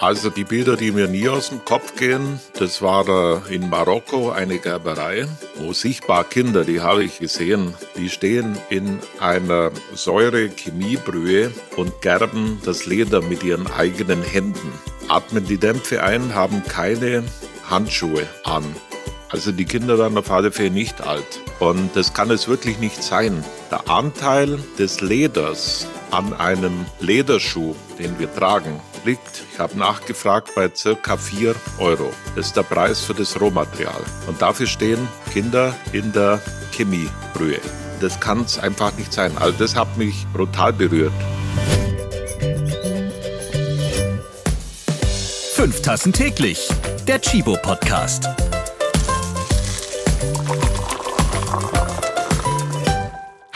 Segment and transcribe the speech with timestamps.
[0.00, 4.58] Also die Bilder, die mir nie aus dem Kopf gehen, das war in Marokko eine
[4.58, 5.26] Gerberei,
[5.56, 12.86] wo sichtbar Kinder, die habe ich gesehen, die stehen in einer Säure-Chemiebrühe und gerben das
[12.86, 14.72] Leder mit ihren eigenen Händen.
[15.08, 17.24] Atmen die Dämpfe ein, haben keine
[17.68, 18.64] Handschuhe an.
[19.30, 21.40] Also die Kinder werden auf alle Fälle nicht alt.
[21.58, 23.44] Und das kann es wirklich nicht sein.
[23.70, 30.70] Der Anteil des Leders an einem Lederschuh, den wir tragen, liegt, ich habe nachgefragt, bei
[30.74, 32.10] circa 4 Euro.
[32.36, 34.02] Das ist der Preis für das Rohmaterial.
[34.26, 36.40] Und dafür stehen Kinder in der
[36.72, 37.60] Chemiebrühe.
[38.00, 39.32] Das kann es einfach nicht sein.
[39.38, 41.12] Also das hat mich brutal berührt.
[45.54, 46.68] Fünf Tassen täglich.
[47.06, 48.28] Der Chibo Podcast.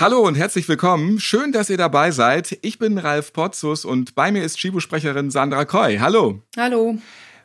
[0.03, 1.21] Hallo und herzlich willkommen.
[1.21, 2.59] Schön, dass ihr dabei seid.
[2.63, 5.99] Ich bin Ralf Potzus und bei mir ist Chibo-Sprecherin Sandra Koy.
[5.99, 6.41] Hallo.
[6.57, 6.99] Hallo.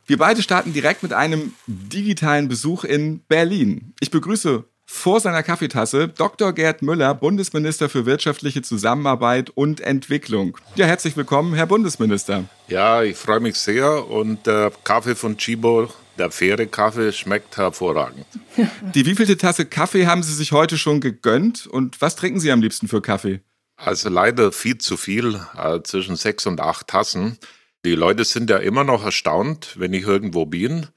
[0.07, 3.93] Wir beide starten direkt mit einem digitalen Besuch in Berlin.
[3.99, 6.51] Ich begrüße vor seiner Kaffeetasse Dr.
[6.51, 10.57] Gerd Müller, Bundesminister für wirtschaftliche Zusammenarbeit und Entwicklung.
[10.73, 12.45] Ja, herzlich willkommen, Herr Bundesminister.
[12.69, 18.25] Ja, ich freue mich sehr und der Kaffee von Chibo der faire Kaffee schmeckt hervorragend.
[18.95, 22.61] Die wievielte Tasse Kaffee haben Sie sich heute schon gegönnt und was trinken Sie am
[22.61, 23.41] liebsten für Kaffee?
[23.75, 27.37] Also leider viel zu viel, äh, zwischen sechs und acht Tassen.
[27.85, 30.87] Die Leute sind ja immer noch erstaunt, wenn ich irgendwo bin,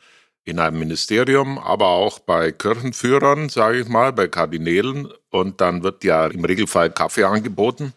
[0.44, 5.08] in einem Ministerium, aber auch bei Kirchenführern, sage ich mal, bei Kardinälen.
[5.28, 7.92] Und dann wird ja im Regelfall Kaffee angeboten.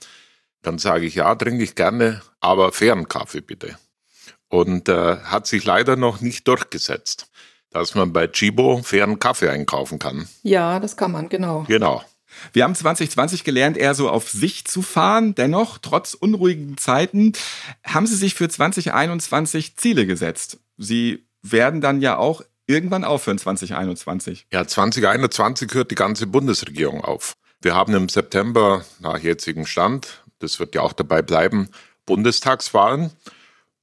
[0.62, 3.78] Dann sage ich, ja, trinke ich gerne, aber fairen Kaffee bitte
[4.54, 7.28] und äh, hat sich leider noch nicht durchgesetzt,
[7.72, 10.28] dass man bei Chibo fairen Kaffee einkaufen kann.
[10.44, 11.66] Ja, das kann man, genau.
[11.68, 12.04] Genau.
[12.52, 15.34] Wir haben 2020 gelernt, eher so auf sich zu fahren.
[15.34, 17.34] Dennoch, trotz unruhigen Zeiten,
[17.84, 20.60] haben Sie sich für 2021 Ziele gesetzt.
[20.78, 24.46] Sie werden dann ja auch irgendwann aufhören, 2021.
[24.52, 27.34] Ja, 2021 hört die ganze Bundesregierung auf.
[27.60, 31.70] Wir haben im September nach jetzigem Stand, das wird ja auch dabei bleiben,
[32.06, 33.12] Bundestagswahlen.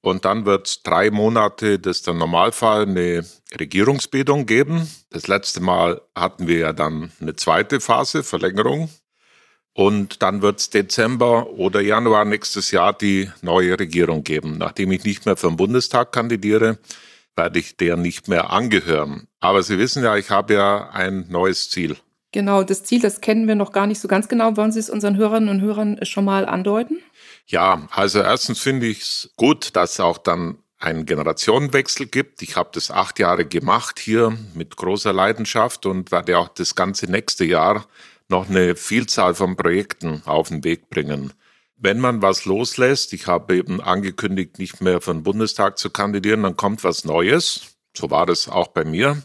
[0.03, 3.25] Und dann wird es drei Monate, das ist der Normalfall, eine
[3.59, 4.88] Regierungsbildung geben.
[5.11, 8.89] Das letzte Mal hatten wir ja dann eine zweite Phase, Verlängerung.
[9.72, 14.59] Und dann wird es Dezember oder Januar nächstes Jahr die neue Regierung geben.
[14.59, 16.78] Nachdem ich nicht mehr für den Bundestag kandidiere,
[17.37, 19.28] werde ich der nicht mehr angehören.
[19.39, 21.97] Aber Sie wissen ja, ich habe ja ein neues Ziel.
[22.33, 24.56] Genau, das Ziel, das kennen wir noch gar nicht so ganz genau.
[24.56, 26.99] Wollen Sie es unseren Hörerinnen und Hörern schon mal andeuten?
[27.50, 32.43] Ja, also erstens finde ich es gut, dass es auch dann einen Generationenwechsel gibt.
[32.43, 37.10] Ich habe das acht Jahre gemacht hier mit großer Leidenschaft und werde auch das ganze
[37.10, 37.87] nächste Jahr
[38.28, 41.33] noch eine Vielzahl von Projekten auf den Weg bringen.
[41.77, 46.44] Wenn man was loslässt, ich habe eben angekündigt, nicht mehr für den Bundestag zu kandidieren,
[46.44, 47.77] dann kommt was Neues.
[47.97, 49.21] So war das auch bei mir.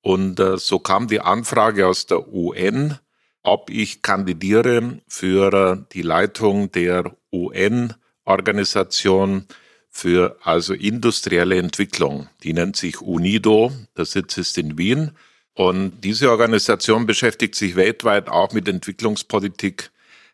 [0.00, 2.98] Und äh, so kam die Anfrage aus der UN,
[3.44, 9.46] ob ich kandidiere für die Leitung der UN-Organisation
[9.90, 12.28] für also industrielle Entwicklung.
[12.42, 15.12] Die nennt sich UNIDO, der Sitz ist in Wien.
[15.54, 19.90] Und diese Organisation beschäftigt sich weltweit auch mit Entwicklungspolitik,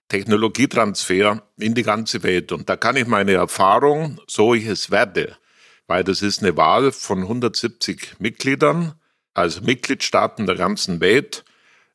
[0.08, 2.52] Technologietransfer in die ganze Welt.
[2.52, 5.38] Und da kann ich meine Erfahrung, so ich es werde,
[5.86, 8.92] weil das ist eine Wahl von 170 Mitgliedern,
[9.32, 11.44] also Mitgliedstaaten der ganzen Welt,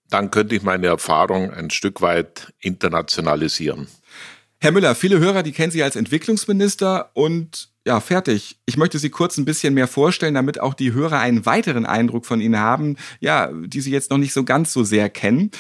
[0.10, 3.88] dann könnte ich meine Erfahrung ein Stück weit internationalisieren.
[4.62, 8.60] Herr Müller, viele Hörer, die kennen Sie als Entwicklungsminister und ja, fertig.
[8.66, 12.26] Ich möchte Sie kurz ein bisschen mehr vorstellen, damit auch die Hörer einen weiteren Eindruck
[12.26, 15.52] von Ihnen haben, ja, die Sie jetzt noch nicht so ganz so sehr kennen.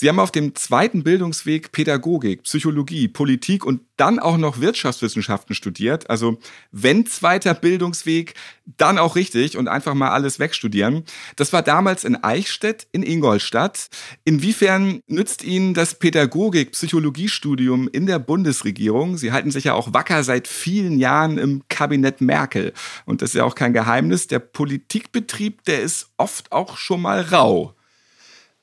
[0.00, 6.08] Sie haben auf dem zweiten Bildungsweg Pädagogik, Psychologie, Politik und dann auch noch Wirtschaftswissenschaften studiert.
[6.08, 6.38] Also
[6.72, 8.32] wenn zweiter Bildungsweg,
[8.78, 11.04] dann auch richtig und einfach mal alles wegstudieren.
[11.36, 13.88] Das war damals in Eichstätt in Ingolstadt.
[14.24, 19.18] Inwiefern nützt Ihnen das Pädagogik, Psychologiestudium in der Bundesregierung?
[19.18, 22.72] Sie halten sich ja auch wacker seit vielen Jahren im Kabinett Merkel.
[23.04, 24.28] Und das ist ja auch kein Geheimnis.
[24.28, 27.74] Der Politikbetrieb, der ist oft auch schon mal rau.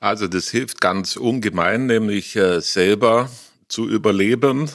[0.00, 3.28] Also das hilft ganz ungemein, nämlich äh, selber
[3.66, 4.70] zu überleben.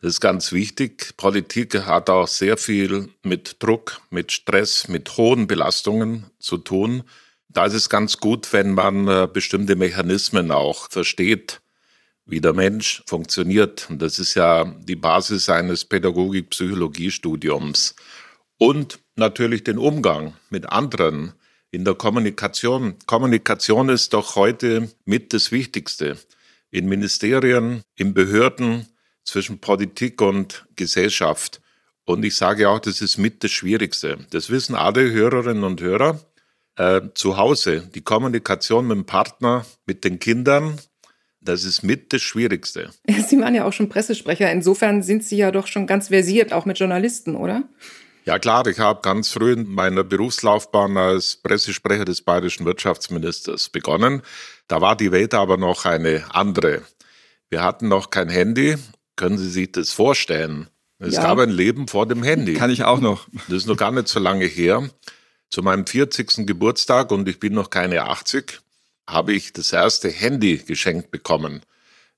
[0.00, 1.16] Das ist ganz wichtig.
[1.16, 7.04] Politik hat auch sehr viel mit Druck, mit Stress, mit hohen Belastungen zu tun.
[7.48, 11.60] Da ist es ganz gut, wenn man äh, bestimmte Mechanismen auch versteht,
[12.26, 13.88] wie der Mensch funktioniert.
[13.88, 17.94] Und das ist ja die Basis eines Pädagogik-Psychologie-Studiums.
[18.58, 21.34] Und natürlich den Umgang mit anderen
[21.70, 22.94] in der Kommunikation.
[23.06, 26.16] Kommunikation ist doch heute mit das Wichtigste.
[26.70, 28.86] In Ministerien, in Behörden,
[29.24, 31.60] zwischen Politik und Gesellschaft.
[32.04, 34.18] Und ich sage auch, das ist mit das Schwierigste.
[34.30, 36.20] Das wissen alle Hörerinnen und Hörer.
[36.76, 40.78] Äh, zu Hause, die Kommunikation mit dem Partner, mit den Kindern,
[41.40, 42.90] das ist mit das Schwierigste.
[43.28, 44.50] Sie waren ja auch schon Pressesprecher.
[44.50, 47.64] Insofern sind Sie ja doch schon ganz versiert, auch mit Journalisten, oder?
[48.28, 54.20] Ja klar, ich habe ganz früh in meiner Berufslaufbahn als Pressesprecher des bayerischen Wirtschaftsministers begonnen.
[54.66, 56.82] Da war die Welt aber noch eine andere.
[57.48, 58.76] Wir hatten noch kein Handy.
[59.16, 60.68] Können Sie sich das vorstellen?
[60.98, 61.22] Es ja.
[61.22, 62.52] gab ein Leben vor dem Handy.
[62.52, 63.26] Kann ich auch noch.
[63.48, 64.90] Das ist noch gar nicht so lange her.
[65.48, 66.46] Zu meinem 40.
[66.46, 68.60] Geburtstag und ich bin noch keine 80,
[69.08, 71.62] habe ich das erste Handy geschenkt bekommen.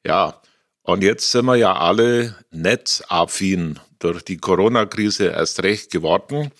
[0.04, 0.42] Ja,
[0.82, 6.50] und jetzt sind wir ja alle netzaffin durch die Corona-Krise erst recht geworden.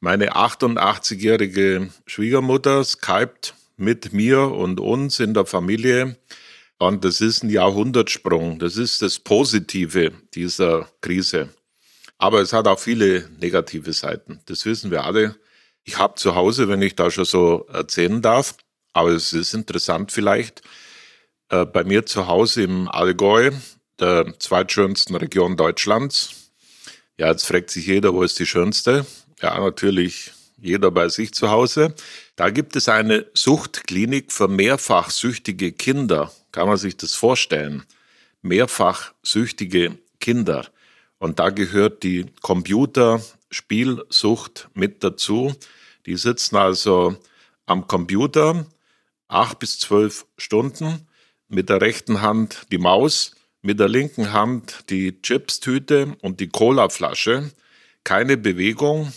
[0.00, 6.16] Meine 88-jährige Schwiegermutter skypt mit mir und uns in der Familie.
[6.78, 8.58] Und das ist ein Jahrhundertsprung.
[8.58, 11.50] Das ist das Positive dieser Krise.
[12.16, 14.40] Aber es hat auch viele negative Seiten.
[14.46, 15.36] Das wissen wir alle.
[15.84, 18.56] Ich habe zu Hause, wenn ich da schon so erzählen darf,
[18.92, 20.62] aber es ist interessant vielleicht,
[21.50, 23.50] äh, bei mir zu Hause im Allgäu,
[23.98, 26.50] der zweitschönsten Region Deutschlands.
[27.18, 29.04] Ja, jetzt fragt sich jeder, wo ist die schönste?
[29.42, 31.94] Ja, natürlich jeder bei sich zu Hause.
[32.36, 36.32] Da gibt es eine Suchtklinik für mehrfach süchtige Kinder.
[36.52, 37.84] Kann man sich das vorstellen?
[38.42, 40.66] Mehrfach süchtige Kinder.
[41.18, 45.54] Und da gehört die Computerspielsucht mit dazu.
[46.06, 47.16] Die sitzen also
[47.66, 48.66] am Computer
[49.28, 51.06] acht bis zwölf Stunden
[51.50, 57.50] mit der rechten Hand die Maus, mit der linken Hand die Chipstüte und die Colaflasche.
[58.04, 59.12] Keine Bewegung,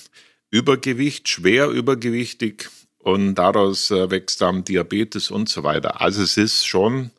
[0.49, 6.01] Übergewicht, schwer übergewichtig und daraus äh, wächst dann Diabetes und so weiter.
[6.01, 7.11] Also es ist schon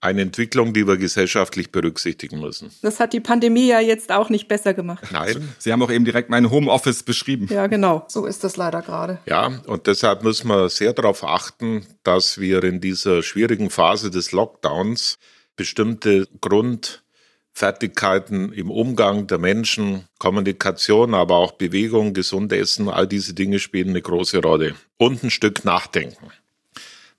[0.00, 2.70] eine Entwicklung, die wir gesellschaftlich berücksichtigen müssen.
[2.82, 5.04] Das hat die Pandemie ja jetzt auch nicht besser gemacht.
[5.10, 5.52] Nein.
[5.58, 7.48] Sie haben auch eben direkt mein Homeoffice beschrieben.
[7.50, 8.04] Ja, genau.
[8.08, 9.18] So ist das leider gerade.
[9.26, 14.30] Ja, und deshalb müssen wir sehr darauf achten, dass wir in dieser schwierigen Phase des
[14.30, 15.18] Lockdowns
[15.56, 23.58] bestimmte Grundfertigkeiten im Umgang der Menschen, Kommunikation, aber auch Bewegung, gesund essen, all diese Dinge
[23.58, 24.76] spielen eine große Rolle.
[24.96, 26.30] Und ein Stück Nachdenken.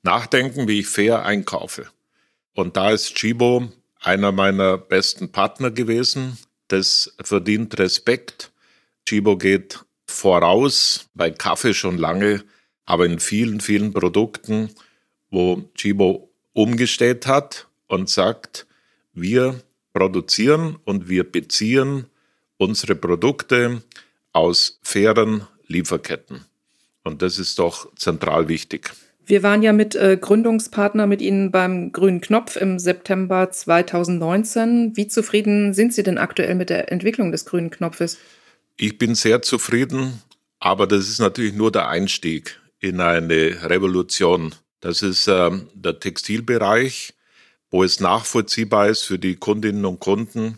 [0.02, 1.88] Nachdenken, wie ich fair einkaufe.
[2.60, 3.70] Und da ist Chibo
[4.02, 6.38] einer meiner besten Partner gewesen.
[6.68, 8.52] Das verdient Respekt.
[9.06, 12.44] Chibo geht voraus, bei Kaffee schon lange,
[12.84, 14.72] aber in vielen, vielen Produkten,
[15.30, 18.68] wo Chibo umgestellt hat und sagt,
[19.14, 19.62] wir
[19.94, 22.08] produzieren und wir beziehen
[22.58, 23.84] unsere Produkte
[24.34, 26.44] aus fairen Lieferketten.
[27.06, 28.92] Und das ist doch zentral wichtig.
[29.30, 34.98] Wir waren ja mit äh, Gründungspartner mit Ihnen beim Grünen Knopf im September 2019.
[34.98, 38.18] Wie zufrieden sind Sie denn aktuell mit der Entwicklung des Grünen Knopfes?
[38.76, 40.24] Ich bin sehr zufrieden,
[40.60, 44.56] aber das ist natürlich nur der Einstieg in eine Revolution.
[44.80, 47.14] Das ist äh, der Textilbereich,
[47.70, 50.58] wo es nachvollziehbar ist für die Kundinnen und Kunden.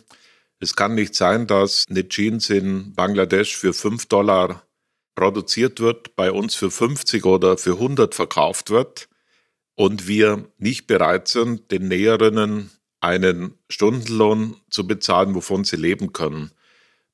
[0.62, 4.64] Es kann nicht sein, dass eine Jeans in Bangladesch für 5 Dollar
[5.16, 9.10] produziert wird, bei uns für 50 oder für 100 verkauft wird
[9.76, 16.52] und wir nicht bereit sind, den Näherinnen einen Stundenlohn zu bezahlen, wovon sie leben können.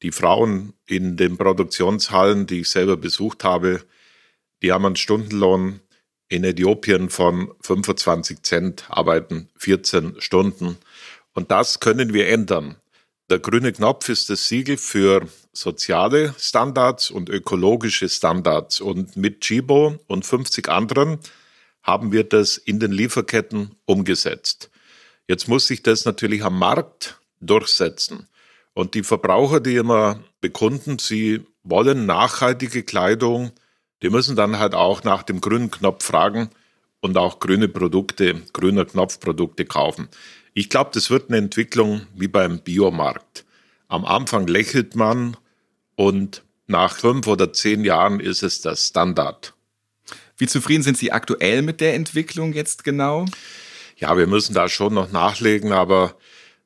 [0.01, 3.83] Die Frauen in den Produktionshallen, die ich selber besucht habe,
[4.61, 5.79] die haben einen Stundenlohn
[6.29, 10.77] in Äthiopien von 25 Cent, arbeiten 14 Stunden.
[11.33, 12.75] Und das können wir ändern.
[13.29, 18.79] Der grüne Knopf ist das Siegel für soziale Standards und ökologische Standards.
[18.79, 21.19] Und mit Chibo und 50 anderen
[21.83, 24.69] haben wir das in den Lieferketten umgesetzt.
[25.27, 28.27] Jetzt muss sich das natürlich am Markt durchsetzen.
[28.73, 33.51] Und die Verbraucher, die immer bekunden, sie wollen nachhaltige Kleidung,
[34.03, 36.49] die müssen dann halt auch nach dem grünen Knopf fragen
[37.01, 40.07] und auch grüne Produkte, grüner Knopfprodukte kaufen.
[40.57, 43.45] Ich glaube, das wird eine Entwicklung wie beim Biomarkt.
[43.89, 45.37] Am Anfang lächelt man
[45.95, 49.53] und nach fünf oder zehn Jahren ist es das Standard.
[50.35, 53.25] Wie zufrieden sind Sie aktuell mit der Entwicklung jetzt genau?
[53.97, 56.15] Ja, wir müssen da schon noch nachlegen, aber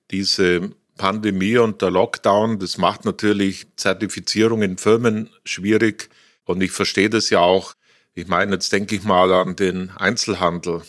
[0.10, 6.10] diese Pandemie und der Lockdown, das macht natürlich Zertifizierung in Firmen schwierig.
[6.45, 7.74] Und ich verstehe das ja auch.
[8.13, 10.81] Ich meine, jetzt denke ich mal an den Einzelhandel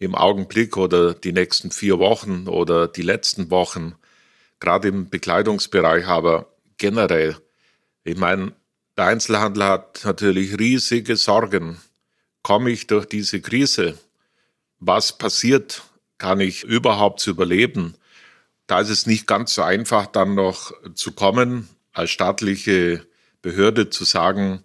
[0.00, 3.94] im Augenblick oder die nächsten vier Wochen oder die letzten Wochen,
[4.58, 7.36] gerade im Bekleidungsbereich, aber generell.
[8.02, 8.52] Ich meine,
[8.96, 11.80] der Einzelhandel hat natürlich riesige Sorgen.
[12.42, 13.98] Komme ich durch diese Krise?
[14.78, 15.82] Was passiert?
[16.16, 17.94] Kann ich überhaupt überleben?
[18.66, 21.68] Da ist es nicht ganz so einfach, dann noch zu kommen.
[21.92, 23.06] als staatliche
[23.42, 24.62] Behörde zu sagen,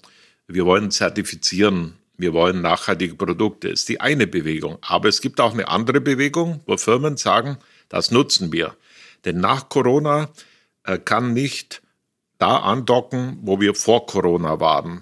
[0.48, 4.78] wir wollen zertifizieren, wir wollen nachhaltige Produkte, ist die eine Bewegung.
[4.82, 7.58] Aber es gibt auch eine andere Bewegung, wo Firmen sagen,
[7.90, 8.76] das nutzen wir.
[9.26, 10.30] Denn nach Corona
[10.84, 11.82] äh, kann nicht
[12.38, 15.02] da andocken, wo wir vor Corona waren.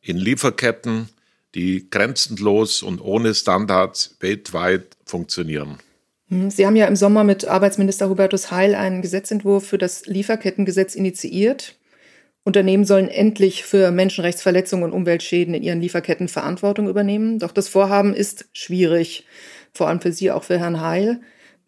[0.00, 1.08] In Lieferketten,
[1.54, 5.78] die grenzenlos und ohne Standards weltweit funktionieren.
[6.28, 10.94] Hm, Sie haben ja im Sommer mit Arbeitsminister Hubertus Heil einen Gesetzentwurf für das Lieferkettengesetz
[10.94, 11.76] initiiert.
[12.44, 17.38] Unternehmen sollen endlich für Menschenrechtsverletzungen und Umweltschäden in ihren Lieferketten Verantwortung übernehmen.
[17.38, 19.26] Doch das Vorhaben ist schwierig,
[19.72, 21.20] vor allem für Sie, auch für Herrn Heil,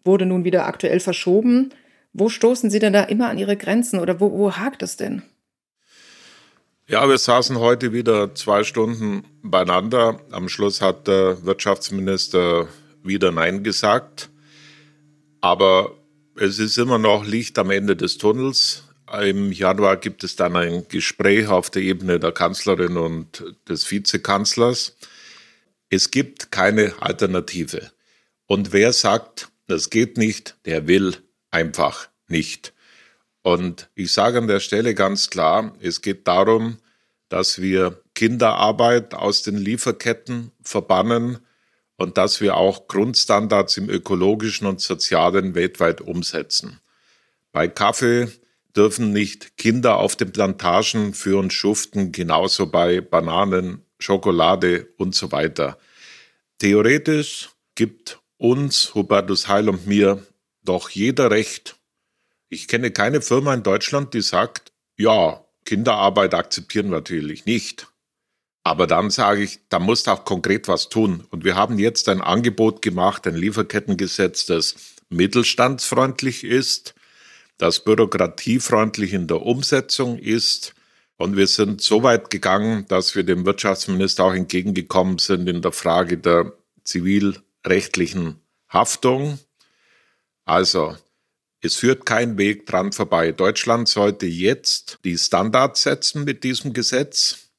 [0.03, 1.69] wurde nun wieder aktuell verschoben.
[2.11, 5.23] Wo stoßen Sie denn da immer an Ihre Grenzen oder wo, wo hakt es denn?
[6.87, 10.19] Ja, wir saßen heute wieder zwei Stunden beieinander.
[10.29, 12.67] Am Schluss hat der Wirtschaftsminister
[13.01, 14.29] wieder Nein gesagt.
[15.41, 15.97] Aber
[16.39, 18.84] es ist immer noch Licht am Ende des Tunnels.
[19.21, 24.95] Im Januar gibt es dann ein Gespräch auf der Ebene der Kanzlerin und des Vizekanzlers.
[25.89, 27.91] Es gibt keine Alternative.
[28.47, 31.17] Und wer sagt, das geht nicht, der will
[31.51, 32.73] einfach nicht.
[33.41, 36.77] Und ich sage an der Stelle ganz klar, es geht darum,
[37.29, 41.39] dass wir Kinderarbeit aus den Lieferketten verbannen
[41.97, 46.79] und dass wir auch Grundstandards im ökologischen und sozialen weltweit umsetzen.
[47.51, 48.27] Bei Kaffee
[48.75, 55.31] dürfen nicht Kinder auf den Plantagen für uns schuften, genauso bei Bananen, Schokolade und so
[55.31, 55.77] weiter.
[56.59, 60.25] Theoretisch gibt uns, Hubertus Heil und mir,
[60.63, 61.77] doch jeder Recht.
[62.49, 67.87] Ich kenne keine Firma in Deutschland, die sagt, ja, Kinderarbeit akzeptieren wir natürlich nicht.
[68.63, 71.25] Aber dann sage ich, da musst du auch konkret was tun.
[71.29, 74.75] Und wir haben jetzt ein Angebot gemacht, ein Lieferkettengesetz, das
[75.09, 76.95] mittelstandsfreundlich ist,
[77.57, 80.73] das bürokratiefreundlich in der Umsetzung ist.
[81.17, 85.71] Und wir sind so weit gegangen, dass wir dem Wirtschaftsminister auch entgegengekommen sind in der
[85.71, 89.39] Frage der zivilrechtlichen Haftung.
[90.43, 90.97] Also,
[91.61, 93.31] es führt kein Weg dran vorbei.
[93.31, 97.49] Deutschland sollte jetzt die Standards setzen mit diesem Gesetz,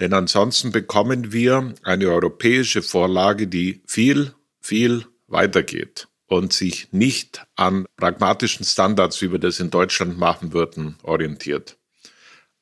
[0.00, 7.86] denn ansonsten bekommen wir eine europäische Vorlage, die viel, viel weitergeht und sich nicht an
[7.96, 11.76] pragmatischen Standards, wie wir das in Deutschland machen würden, orientiert.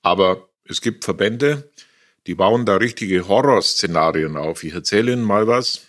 [0.03, 1.71] Aber es gibt Verbände,
[2.27, 4.65] die bauen da richtige Horrorszenarien auf.
[4.65, 5.83] Ich erzähle Ihnen mal was.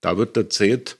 [0.00, 0.98] Da wird erzählt,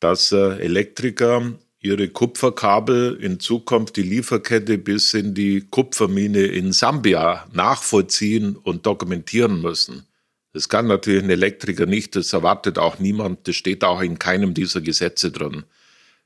[0.00, 7.46] dass äh, Elektriker ihre Kupferkabel in Zukunft die Lieferkette bis in die Kupfermine in Sambia
[7.52, 10.06] nachvollziehen und dokumentieren müssen.
[10.54, 14.54] Das kann natürlich ein Elektriker nicht, das erwartet auch niemand, das steht auch in keinem
[14.54, 15.64] dieser Gesetze drin,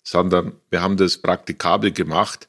[0.03, 2.47] sondern wir haben das praktikabel gemacht.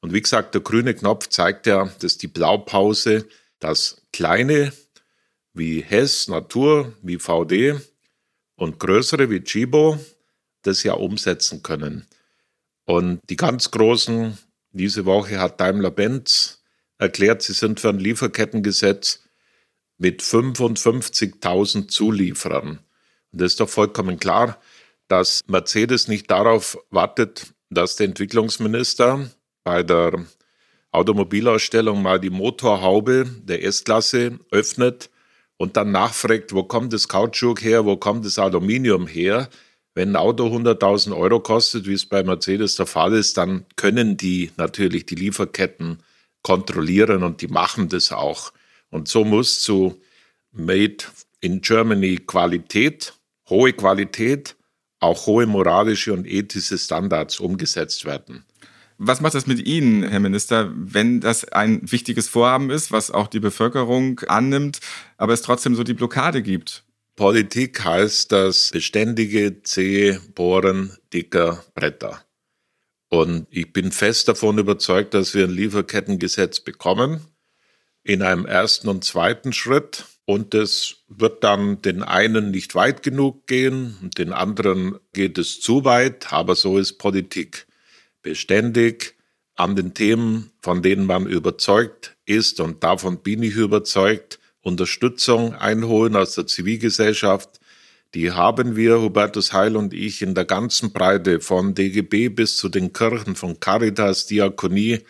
[0.00, 3.26] Und wie gesagt, der grüne Knopf zeigt ja, dass die Blaupause,
[3.60, 4.74] das kleine
[5.54, 7.80] wie Hess, Natur, wie VD
[8.56, 9.98] und größere wie Chibo
[10.60, 12.06] das ja umsetzen können.
[12.84, 14.36] Und die ganz Großen,
[14.72, 16.62] diese Woche hat Daimler-Benz
[16.98, 19.22] erklärt, sie sind für ein Lieferkettengesetz
[20.02, 22.80] mit 55.000 Zulieferern.
[23.30, 24.58] Und das ist doch vollkommen klar,
[25.06, 29.30] dass Mercedes nicht darauf wartet, dass der Entwicklungsminister
[29.62, 30.26] bei der
[30.90, 35.08] Automobilausstellung mal die Motorhaube der S-Klasse öffnet
[35.56, 39.48] und dann nachfragt, wo kommt das Kautschuk her, wo kommt das Aluminium her.
[39.94, 44.16] Wenn ein Auto 100.000 Euro kostet, wie es bei Mercedes der Fall ist, dann können
[44.16, 46.02] die natürlich die Lieferketten
[46.42, 48.52] kontrollieren und die machen das auch.
[48.92, 50.00] Und so muss zu
[50.52, 50.98] Made
[51.40, 53.14] in Germany Qualität,
[53.48, 54.54] hohe Qualität,
[55.00, 58.44] auch hohe moralische und ethische Standards umgesetzt werden.
[58.98, 63.26] Was macht das mit Ihnen, Herr Minister, wenn das ein wichtiges Vorhaben ist, was auch
[63.28, 64.78] die Bevölkerung annimmt,
[65.16, 66.84] aber es trotzdem so die Blockade gibt?
[67.16, 72.22] Politik heißt das beständige zähe Bohren dicker Bretter.
[73.08, 77.26] Und ich bin fest davon überzeugt, dass wir ein Lieferkettengesetz bekommen
[78.04, 80.06] in einem ersten und zweiten Schritt.
[80.24, 85.84] Und es wird dann den einen nicht weit genug gehen den anderen geht es zu
[85.84, 86.32] weit.
[86.32, 87.66] Aber so ist Politik.
[88.22, 89.16] Beständig
[89.56, 96.16] an den Themen, von denen man überzeugt ist, und davon bin ich überzeugt, Unterstützung einholen
[96.16, 97.60] aus der Zivilgesellschaft.
[98.14, 102.68] Die haben wir, Hubertus Heil und ich, in der ganzen Breite von DGB bis zu
[102.68, 105.00] den Kirchen, von Caritas, Diakonie.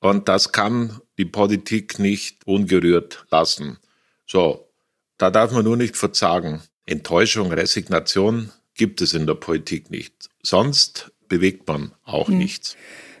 [0.00, 3.78] Und das kann die Politik nicht ungerührt lassen.
[4.26, 4.68] So,
[5.18, 6.62] da darf man nur nicht verzagen.
[6.84, 10.28] Enttäuschung, Resignation gibt es in der Politik nicht.
[10.42, 12.38] Sonst bewegt man auch hm.
[12.38, 12.76] nichts.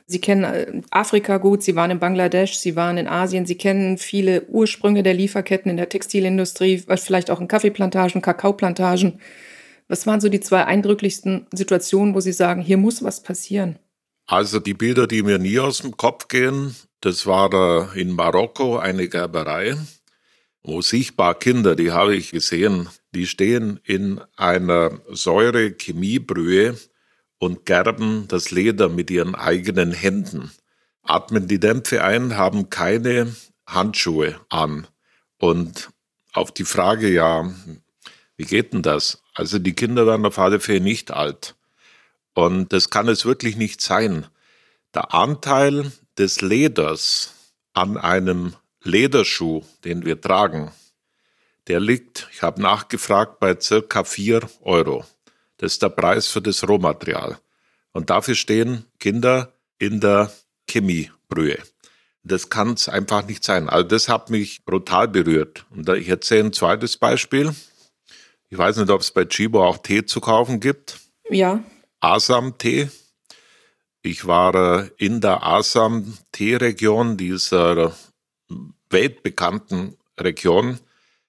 [0.08, 3.98] Sie kennen äh, Afrika gut, Sie waren in Bangladesch, Sie waren in Asien, Sie kennen
[3.98, 9.20] viele Ursprünge der Lieferketten in der Textilindustrie, vielleicht auch in Kaffeeplantagen, Kakaoplantagen.
[9.88, 13.78] Was waren so die zwei eindrücklichsten Situationen, wo Sie sagen, hier muss was passieren?
[14.26, 19.08] Also die Bilder, die mir nie aus dem Kopf gehen, das war in Marokko eine
[19.08, 19.76] Gerberei,
[20.62, 26.76] wo sichtbar Kinder, die habe ich gesehen, die stehen in einer Säure-Chemiebrühe
[27.38, 30.50] und gerben das Leder mit ihren eigenen Händen,
[31.02, 33.34] atmen die Dämpfe ein, haben keine
[33.66, 34.88] Handschuhe an.
[35.38, 35.90] Und
[36.32, 37.52] auf die Frage, ja,
[38.36, 39.22] wie geht denn das?
[39.34, 41.55] Also die Kinder werden auf alle Fälle nicht alt.
[42.36, 44.26] Und das kann es wirklich nicht sein.
[44.94, 47.32] Der Anteil des Leders
[47.72, 50.70] an einem Lederschuh, den wir tragen,
[51.66, 55.06] der liegt, ich habe nachgefragt, bei circa 4 Euro.
[55.56, 57.38] Das ist der Preis für das Rohmaterial.
[57.92, 60.30] Und dafür stehen Kinder in der
[60.68, 61.56] Chemiebrühe.
[62.22, 63.70] Das kann es einfach nicht sein.
[63.70, 65.64] Also das hat mich brutal berührt.
[65.70, 67.54] Und ich erzähle ein zweites Beispiel.
[68.50, 70.98] Ich weiß nicht, ob es bei Chibo auch Tee zu kaufen gibt.
[71.30, 71.64] Ja.
[72.00, 72.90] Asam-Tee.
[74.02, 77.94] Ich war in der Asam-Tee-Region, dieser
[78.90, 80.78] weltbekannten Region,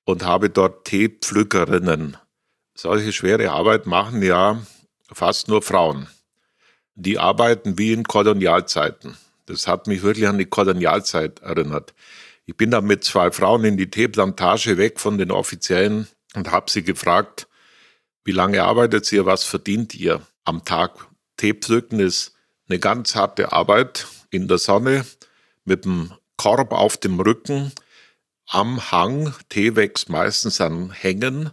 [0.06, 2.18] und habe dort Teepflückerinnen.
[2.76, 4.62] Solche schwere Arbeit machen ja
[5.12, 6.08] fast nur Frauen.
[6.96, 9.18] Die arbeiten wie in Kolonialzeiten.
[9.48, 11.94] Das hat mich wirklich an die Kolonialzeit erinnert.
[12.46, 16.72] Ich bin dann mit zwei Frauen in die Teeplantage weg von den Offiziellen und habe
[16.72, 17.48] sie gefragt,
[18.24, 20.22] wie lange arbeitet ihr, was verdient ihr?
[20.48, 21.08] Am Tag.
[21.36, 22.34] Tee pflücken ist
[22.70, 25.06] eine ganz harte Arbeit in der Sonne
[25.66, 27.74] mit dem Korb auf dem Rücken
[28.48, 29.34] am Hang.
[29.50, 31.52] Tee wächst meistens an Hängen.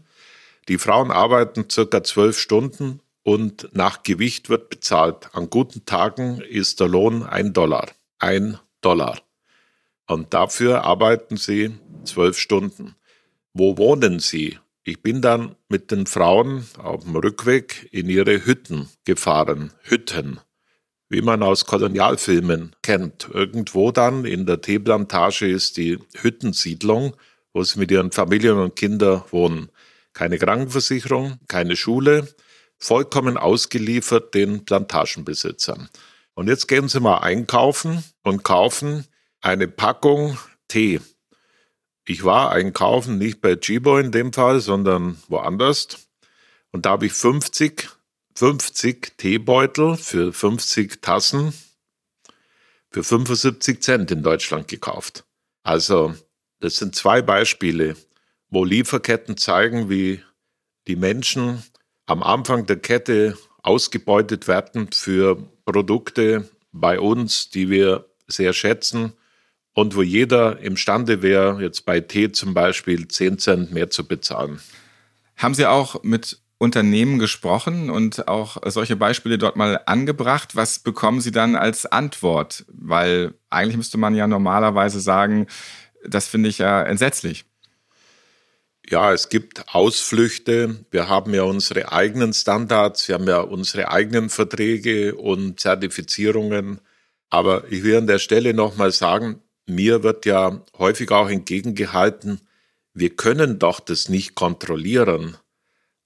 [0.69, 5.35] Die Frauen arbeiten circa zwölf Stunden und nach Gewicht wird bezahlt.
[5.35, 7.89] An guten Tagen ist der Lohn ein Dollar.
[8.19, 9.21] Ein Dollar.
[10.07, 12.95] Und dafür arbeiten sie zwölf Stunden.
[13.55, 14.59] Wo wohnen sie?
[14.87, 19.73] Ich bin dann mit den Frauen auf dem Rückweg in ihre Hütten gefahren.
[19.83, 20.41] Hütten.
[21.09, 23.31] Wie man aus Kolonialfilmen kennt.
[23.33, 27.17] Irgendwo dann in der Teeplantage ist die Hüttensiedlung,
[27.55, 29.71] wo sie mit ihren Familien und Kindern wohnen.
[30.13, 32.29] Keine Krankenversicherung, keine Schule,
[32.77, 35.89] vollkommen ausgeliefert den Plantagenbesitzern.
[36.35, 39.07] Und jetzt gehen Sie mal einkaufen und kaufen
[39.41, 40.37] eine Packung
[40.69, 41.01] Tee
[42.07, 46.09] ich war einkaufen, nicht bei Chibo in dem Fall, sondern woanders.
[46.71, 47.89] Und da habe ich 50,
[48.35, 51.55] 50 Teebeutel für 50 Tassen
[52.91, 55.25] für 75 Cent in Deutschland gekauft.
[55.63, 56.15] Also,
[56.61, 57.97] das sind zwei Beispiele,
[58.51, 60.23] wo Lieferketten zeigen, wie
[60.87, 61.65] die Menschen
[62.07, 69.15] am Anfang der Kette ausgebeutet werden für Produkte bei uns, die wir sehr schätzen
[69.75, 74.61] und wo jeder imstande wäre, jetzt bei Tee zum Beispiel 10 Cent mehr zu bezahlen.
[75.37, 80.55] Haben Sie auch mit Unternehmen gesprochen und auch solche Beispiele dort mal angebracht?
[80.57, 82.65] Was bekommen Sie dann als Antwort?
[82.69, 85.49] Weil eigentlich müsste man ja normalerweise sagen,
[86.07, 87.45] das finde ich ja entsetzlich.
[88.89, 90.85] Ja, es gibt Ausflüchte.
[90.91, 96.81] Wir haben ja unsere eigenen Standards, wir haben ja unsere eigenen Verträge und Zertifizierungen.
[97.31, 102.41] Aber ich will an der Stelle nochmal sagen, mir wird ja häufig auch entgegengehalten,
[102.93, 105.37] wir können doch das nicht kontrollieren.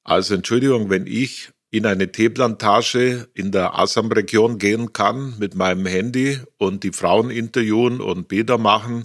[0.05, 6.41] Also Entschuldigung, wenn ich in eine Teeplantage in der Assam-Region gehen kann mit meinem Handy
[6.57, 9.05] und die Frauen interviewen und Bilder machen,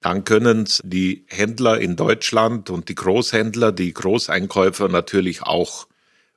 [0.00, 5.86] dann können die Händler in Deutschland und die Großhändler, die Großeinkäufer natürlich auch.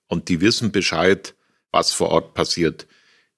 [0.08, 1.36] Und die wissen Bescheid,
[1.72, 2.88] was vor Ort passiert.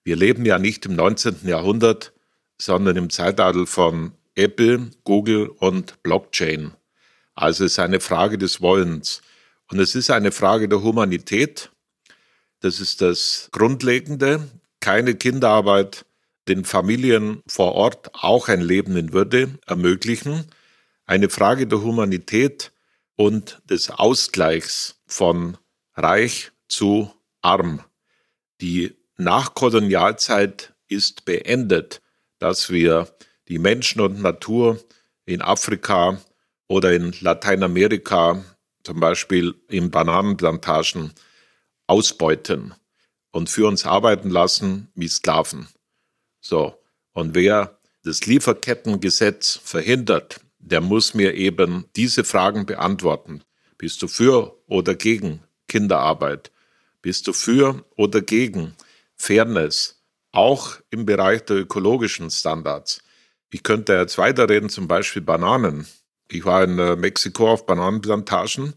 [0.03, 1.47] Wir leben ja nicht im 19.
[1.47, 2.13] Jahrhundert,
[2.57, 6.73] sondern im Zeitalter von Apple, Google und Blockchain.
[7.35, 9.21] Also es ist eine Frage des Wollens.
[9.69, 11.71] Und es ist eine Frage der Humanität.
[12.59, 14.47] Das ist das Grundlegende.
[14.79, 16.05] Keine Kinderarbeit,
[16.47, 20.45] den Familien vor Ort auch ein Leben in Würde ermöglichen.
[21.05, 22.71] Eine Frage der Humanität
[23.15, 25.57] und des Ausgleichs von
[25.95, 27.11] reich zu
[27.41, 27.81] arm.
[28.61, 32.02] Die Nachkolonialzeit ist beendet
[32.43, 33.07] dass wir
[33.47, 34.77] die Menschen und Natur
[35.25, 36.19] in Afrika
[36.67, 38.43] oder in Lateinamerika,
[38.83, 41.13] zum Beispiel in Bananenplantagen,
[41.87, 42.73] ausbeuten
[43.31, 45.69] und für uns arbeiten lassen wie Sklaven.
[46.41, 46.77] So,
[47.13, 53.41] und wer das Lieferkettengesetz verhindert, der muss mir eben diese Fragen beantworten.
[53.77, 56.51] Bist du für oder gegen Kinderarbeit?
[57.01, 58.75] Bist du für oder gegen
[59.15, 60.02] Fairness?
[60.33, 63.01] Auch im Bereich der ökologischen Standards.
[63.51, 65.87] Ich könnte jetzt weiterreden, zum Beispiel Bananen.
[66.27, 68.73] Ich war in äh, Mexiko auf Bananenplantagen.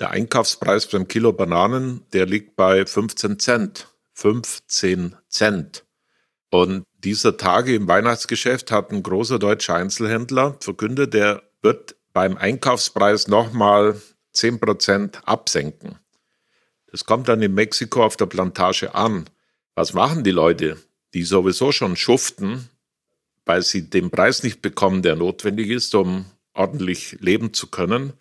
[0.00, 3.88] Der Einkaufspreis beim Kilo Bananen, der liegt bei 15 Cent.
[4.14, 5.84] 15 Cent.
[6.50, 13.28] Und dieser Tage im Weihnachtsgeschäft hat ein großer deutscher Einzelhändler verkündet, der wird beim Einkaufspreis
[13.28, 14.00] nochmal
[14.34, 15.98] 10% absenken.
[16.90, 19.28] Das kommt dann in Mexiko auf der Plantage an.
[19.74, 20.78] Was machen die Leute,
[21.14, 22.68] die sowieso schon schuften,
[23.44, 28.12] weil sie den Preis nicht bekommen, der notwendig ist, um ordentlich leben zu können?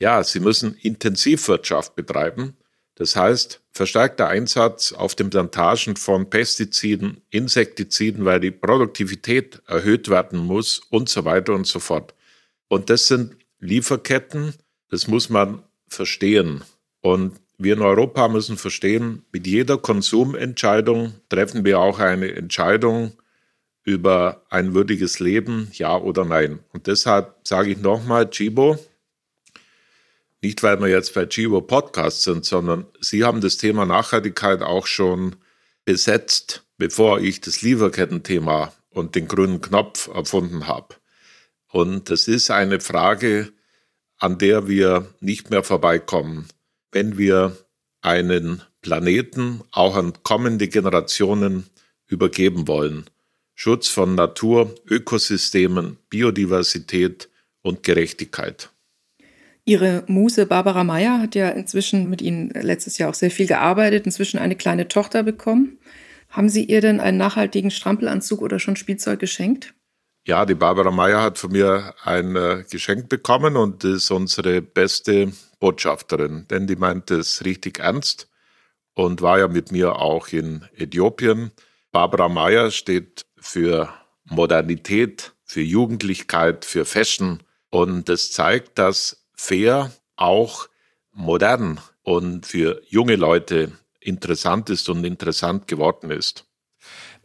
[0.00, 2.56] Ja, sie müssen Intensivwirtschaft betreiben.
[2.94, 10.38] Das heißt, verstärkter Einsatz auf den Plantagen von Pestiziden, Insektiziden, weil die Produktivität erhöht werden
[10.40, 12.14] muss und so weiter und so fort.
[12.66, 14.54] Und das sind Lieferketten,
[14.88, 16.64] das muss man verstehen.
[17.00, 23.12] Und wir in Europa müssen verstehen, mit jeder Konsumentscheidung treffen wir auch eine Entscheidung
[23.82, 26.60] über ein würdiges Leben, ja oder nein.
[26.72, 28.78] Und deshalb sage ich nochmal, Chibo,
[30.40, 34.86] nicht weil wir jetzt bei Chibo Podcast sind, sondern Sie haben das Thema Nachhaltigkeit auch
[34.86, 35.34] schon
[35.84, 40.94] besetzt, bevor ich das Lieferkettenthema und den grünen Knopf erfunden habe.
[41.72, 43.52] Und das ist eine Frage,
[44.18, 46.46] an der wir nicht mehr vorbeikommen,
[46.92, 47.56] wenn wir
[48.00, 51.66] einen Planeten auch an kommende Generationen
[52.06, 53.04] übergeben wollen.
[53.54, 57.28] Schutz von Natur, Ökosystemen, Biodiversität
[57.62, 58.70] und Gerechtigkeit.
[59.64, 64.06] Ihre Muse Barbara Meyer hat ja inzwischen mit Ihnen letztes Jahr auch sehr viel gearbeitet,
[64.06, 65.78] inzwischen eine kleine Tochter bekommen.
[66.30, 69.74] Haben Sie ihr denn einen nachhaltigen Strampelanzug oder schon Spielzeug geschenkt?
[70.28, 75.32] Ja, die Barbara Meyer hat von mir ein äh, Geschenk bekommen und ist unsere beste
[75.58, 78.28] Botschafterin, denn die meint es richtig ernst
[78.92, 81.50] und war ja mit mir auch in Äthiopien.
[81.92, 83.88] Barbara Meyer steht für
[84.24, 90.68] Modernität, für Jugendlichkeit, für Fashion und es zeigt, dass fair auch
[91.10, 96.44] modern und für junge Leute interessant ist und interessant geworden ist.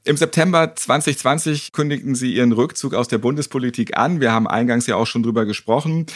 [0.06, 4.20] Im September 2020 kündigten Sie Ihren Rückzug aus der Bundespolitik an.
[4.20, 6.08] Wir haben eingangs ja auch schon drüber gesprochen.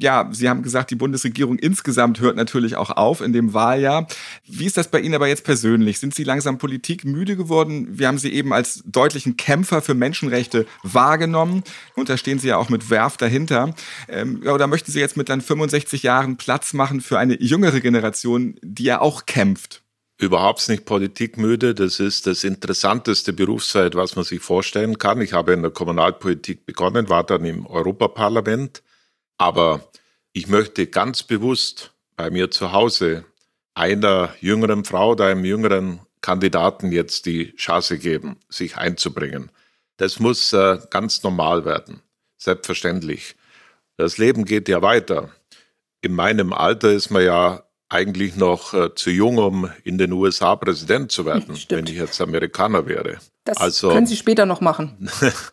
[0.00, 4.08] Ja, Sie haben gesagt, die Bundesregierung insgesamt hört natürlich auch auf in dem Wahljahr.
[4.46, 5.98] Wie ist das bei Ihnen aber jetzt persönlich?
[5.98, 7.98] Sind Sie langsam politikmüde geworden?
[7.98, 11.64] Wir haben Sie eben als deutlichen Kämpfer für Menschenrechte wahrgenommen.
[11.96, 13.74] Und da stehen Sie ja auch mit Werf dahinter.
[14.08, 18.54] Ähm, oder möchten Sie jetzt mit dann 65 Jahren Platz machen für eine jüngere Generation,
[18.62, 19.82] die ja auch kämpft?
[20.18, 21.74] Überhaupt nicht politikmüde.
[21.74, 25.20] Das ist das interessanteste Berufsfeld, was man sich vorstellen kann.
[25.20, 28.82] Ich habe in der Kommunalpolitik begonnen, war dann im Europaparlament.
[29.38, 29.88] Aber
[30.32, 33.24] ich möchte ganz bewusst bei mir zu Hause
[33.74, 39.52] einer jüngeren Frau oder einem jüngeren Kandidaten jetzt die Chance geben, sich einzubringen.
[39.98, 42.02] Das muss äh, ganz normal werden,
[42.36, 43.36] selbstverständlich.
[43.96, 45.30] Das Leben geht ja weiter.
[46.00, 50.56] In meinem Alter ist man ja eigentlich noch äh, zu jung, um in den USA
[50.56, 51.86] Präsident zu werden, Stimmt.
[51.86, 53.18] wenn ich jetzt Amerikaner wäre.
[53.44, 55.10] Das also, können Sie später noch machen.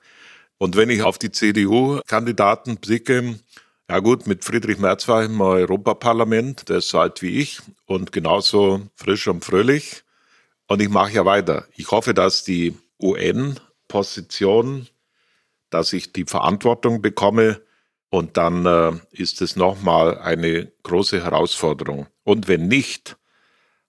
[0.57, 3.39] und wenn ich auf die CDU-Kandidaten blicke,
[3.89, 7.59] ja gut, mit Friedrich Merz war ich im Europaparlament, der ist so alt wie ich
[7.85, 10.03] und genauso frisch und fröhlich.
[10.67, 11.65] Und ich mache ja weiter.
[11.75, 14.87] Ich hoffe, dass die UN-Position,
[15.69, 17.61] dass ich die Verantwortung bekomme,
[18.15, 22.07] und dann äh, ist es nochmal eine große Herausforderung.
[22.25, 23.17] Und wenn nicht,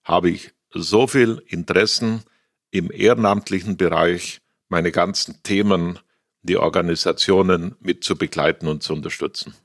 [0.03, 2.23] habe ich so viel Interessen
[2.71, 5.99] im ehrenamtlichen Bereich, meine ganzen Themen,
[6.43, 9.55] die Organisationen mit zu begleiten und zu unterstützen.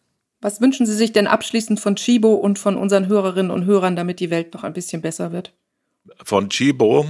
[0.40, 4.18] Was wünschen Sie sich denn abschließend von Chibo und von unseren Hörerinnen und Hörern, damit
[4.18, 5.52] die Welt noch ein bisschen besser wird?
[6.24, 7.06] Von Chibo,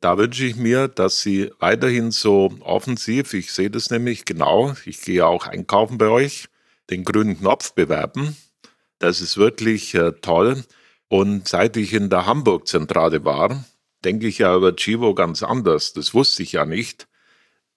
[0.00, 5.00] da wünsche ich mir, dass Sie weiterhin so offensiv, ich sehe das nämlich genau, ich
[5.00, 6.48] gehe auch einkaufen bei euch,
[6.90, 8.36] den grünen Knopf bewerben.
[8.98, 10.62] Das ist wirklich äh, toll.
[11.10, 13.64] Und seit ich in der Hamburg-Zentrale war,
[14.04, 15.92] denke ich ja über Chivo ganz anders.
[15.92, 17.08] Das wusste ich ja nicht,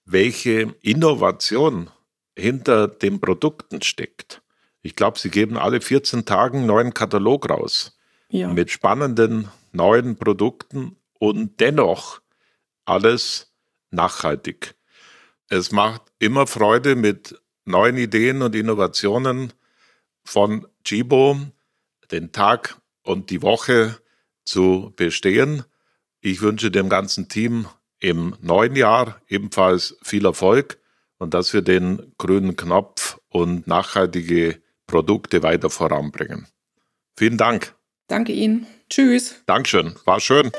[0.04, 1.90] welche Innovation
[2.38, 4.40] hinter den Produkten steckt.
[4.82, 7.98] Ich glaube, sie geben alle 14 Tage einen neuen Katalog raus.
[8.28, 8.52] Ja.
[8.52, 12.20] Mit spannenden neuen Produkten und dennoch
[12.84, 13.52] alles
[13.90, 14.76] nachhaltig.
[15.48, 19.52] Es macht immer Freude, mit neuen Ideen und Innovationen
[20.22, 21.36] von Chibo
[22.12, 23.98] den Tag und die Woche
[24.44, 25.62] zu bestehen.
[26.20, 27.66] Ich wünsche dem ganzen Team
[28.00, 30.78] im neuen Jahr ebenfalls viel Erfolg
[31.18, 36.46] und dass wir den grünen Knopf und nachhaltige Produkte weiter voranbringen.
[37.16, 37.74] Vielen Dank.
[38.08, 38.66] Danke Ihnen.
[38.90, 39.42] Tschüss.
[39.46, 39.94] Dankeschön.
[40.04, 40.50] War schön.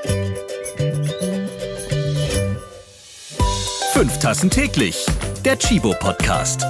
[3.94, 5.06] Fünf Tassen täglich.
[5.44, 6.66] Der Chibo Podcast.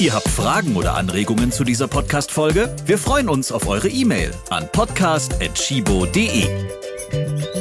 [0.00, 2.72] Ihr habt Fragen oder Anregungen zu dieser Podcast-Folge?
[2.86, 7.57] Wir freuen uns auf eure E-Mail an podcast.chibo.de.